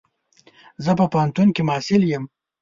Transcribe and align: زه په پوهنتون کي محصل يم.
زه 0.83 0.91
په 0.99 1.05
پوهنتون 1.11 1.47
کي 1.55 1.61
محصل 1.69 2.01
يم. 2.13 2.23